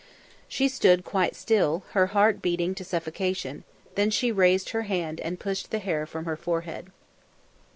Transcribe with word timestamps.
She 0.47 0.67
stood 0.67 1.05
quite 1.05 1.35
still, 1.35 1.83
her 1.91 2.07
heart 2.07 2.41
beating 2.41 2.73
to 2.73 2.83
suffocation; 2.83 3.65
then 3.93 4.09
she 4.09 4.31
raised 4.31 4.69
her 4.71 4.81
hand 4.81 5.19
and 5.19 5.39
pushed 5.39 5.69
the 5.69 5.77
hair 5.77 6.07
from 6.07 6.25
her 6.25 6.35
forehead. 6.35 6.91